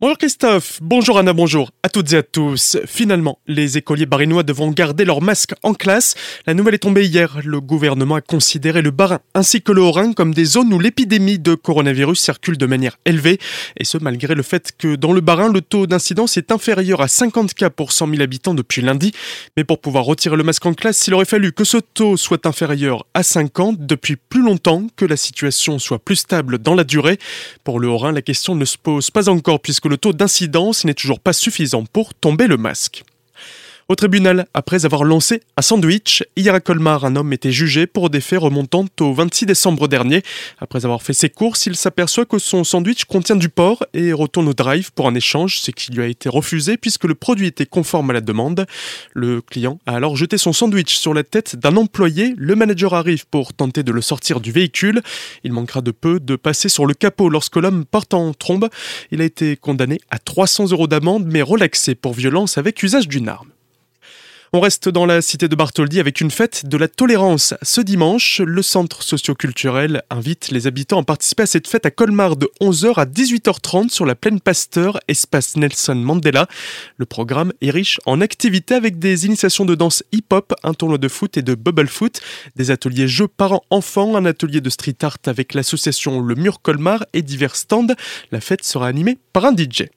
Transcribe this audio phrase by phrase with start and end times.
[0.00, 2.76] Bonjour Christophe, bonjour Anna, bonjour à toutes et à tous.
[2.86, 6.14] Finalement, les écoliers barinois devront garder leur masque en classe.
[6.46, 7.40] La nouvelle est tombée hier.
[7.44, 11.40] Le gouvernement a considéré le Barin ainsi que le Haut-Rhin comme des zones où l'épidémie
[11.40, 13.40] de coronavirus circule de manière élevée.
[13.76, 17.08] Et ce, malgré le fait que dans le Barin, le taux d'incidence est inférieur à
[17.08, 19.10] 50 cas pour 100 000 habitants depuis lundi.
[19.56, 22.46] Mais pour pouvoir retirer le masque en classe, il aurait fallu que ce taux soit
[22.46, 27.18] inférieur à 50 depuis plus longtemps, que la situation soit plus stable dans la durée.
[27.64, 30.94] Pour le Haut-Rhin, la question ne se pose pas encore puisque le taux d'incidence n'est
[30.94, 33.04] toujours pas suffisant pour tomber le masque.
[33.90, 38.10] Au tribunal, après avoir lancé un sandwich, hier à Colmar, un homme était jugé pour
[38.10, 40.22] des faits remontant au 26 décembre dernier.
[40.58, 44.46] Après avoir fait ses courses, il s'aperçoit que son sandwich contient du porc et retourne
[44.46, 47.64] au drive pour un échange, ce qui lui a été refusé puisque le produit était
[47.64, 48.66] conforme à la demande.
[49.14, 52.34] Le client a alors jeté son sandwich sur la tête d'un employé.
[52.36, 55.00] Le manager arrive pour tenter de le sortir du véhicule.
[55.44, 58.68] Il manquera de peu de passer sur le capot lorsque l'homme porte en trombe.
[59.12, 63.30] Il a été condamné à 300 euros d'amende mais relaxé pour violence avec usage d'une
[63.30, 63.48] arme.
[64.54, 67.52] On reste dans la cité de Bartholdi avec une fête de la tolérance.
[67.60, 72.34] Ce dimanche, le centre socioculturel invite les habitants à participer à cette fête à Colmar
[72.34, 76.46] de 11h à 18h30 sur la plaine Pasteur, espace Nelson Mandela.
[76.96, 81.08] Le programme est riche en activités avec des initiations de danse hip-hop, un tournoi de
[81.08, 82.22] foot et de bubble foot,
[82.56, 87.20] des ateliers jeux parents-enfants, un atelier de street art avec l'association Le Mur Colmar et
[87.20, 87.94] divers stands.
[88.32, 89.88] La fête sera animée par un DJ.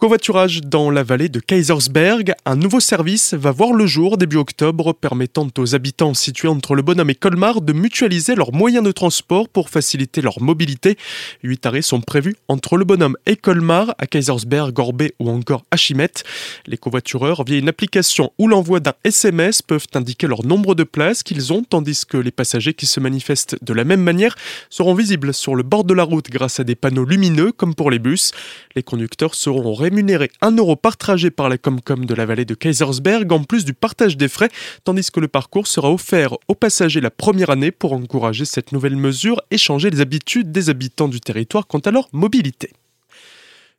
[0.00, 4.92] Covoiturage dans la vallée de Kaisersberg, un nouveau service va voir le jour début octobre
[4.92, 9.48] permettant aux habitants situés entre le Bonhomme et Colmar de mutualiser leurs moyens de transport
[9.48, 10.96] pour faciliter leur mobilité.
[11.42, 15.76] Huit arrêts sont prévus entre le Bonhomme et Colmar, à Kaisersberg, Gorbet ou encore à
[15.76, 16.22] Chimette.
[16.68, 21.24] Les covoitureurs, via une application ou l'envoi d'un SMS, peuvent indiquer leur nombre de places
[21.24, 24.36] qu'ils ont, tandis que les passagers qui se manifestent de la même manière
[24.70, 27.90] seront visibles sur le bord de la route grâce à des panneaux lumineux comme pour
[27.90, 28.30] les bus.
[28.76, 32.52] Les conducteurs seront rémunéré 1 euro par trajet par la Comcom de la vallée de
[32.52, 34.50] Kaisersberg en plus du partage des frais,
[34.84, 38.96] tandis que le parcours sera offert aux passagers la première année pour encourager cette nouvelle
[38.96, 42.70] mesure et changer les habitudes des habitants du territoire quant à leur mobilité.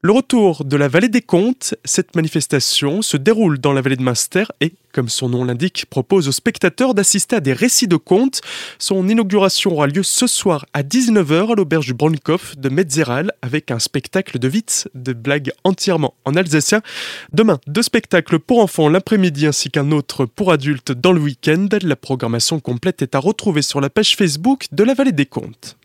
[0.02, 4.02] Le retour de la vallée des Contes, cette manifestation se déroule dans la vallée de
[4.02, 8.40] Munster et, comme son nom l'indique, propose aux spectateurs d'assister à des récits de contes.
[8.78, 13.72] Son inauguration aura lieu ce soir à 19h à l'auberge du Bronkoff de Metzeral avec
[13.72, 16.82] un spectacle de vitz, de blagues entièrement en alsacien.
[17.34, 21.68] Demain, deux spectacles pour enfants l'après-midi ainsi qu'un autre pour adultes dans le week-end.
[21.82, 25.76] La programmation complète est à retrouver sur la page Facebook de la vallée des Contes.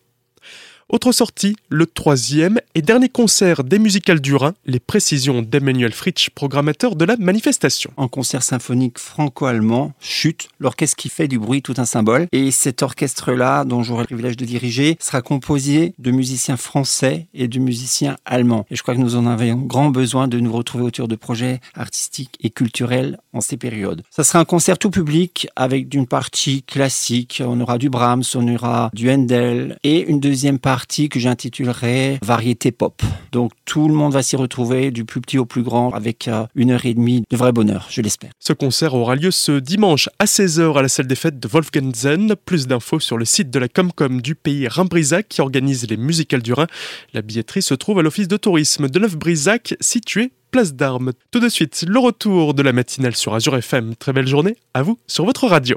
[0.90, 6.28] Autre sortie, le troisième et dernier concert des musicales du Rhin, les précisions d'Emmanuel Fritsch,
[6.28, 7.90] programmateur de la manifestation.
[7.96, 12.28] En concert symphonique franco-allemand, chute, l'orchestre qui fait du bruit, tout un symbole.
[12.32, 17.48] Et cet orchestre-là, dont j'aurai le privilège de diriger, sera composé de musiciens français et
[17.48, 18.66] de musiciens allemands.
[18.70, 21.60] Et je crois que nous en avions grand besoin de nous retrouver autour de projets
[21.74, 24.02] artistiques et culturels en ces périodes.
[24.10, 28.54] Ça sera un concert tout public avec d'une partie classique, on aura du Brahms, on
[28.54, 30.73] aura du Handel et une deuxième partie
[31.08, 33.02] que j'intitulerai Variété Pop.
[33.32, 36.46] Donc tout le monde va s'y retrouver, du plus petit au plus grand, avec euh,
[36.54, 38.30] une heure et demie de vrai bonheur, je l'espère.
[38.38, 42.34] Ce concert aura lieu ce dimanche à 16h à la salle des fêtes de Wolfganzen.
[42.44, 46.42] Plus d'infos sur le site de la Comcom du pays Rhin-Brisac qui organise les musicales
[46.42, 46.66] du Rhin.
[47.12, 51.12] La billetterie se trouve à l'office de tourisme de Neuf-Brisac, situé place d'Armes.
[51.32, 53.96] Tout de suite, le retour de la matinale sur Azure FM.
[53.96, 55.76] Très belle journée à vous sur votre radio.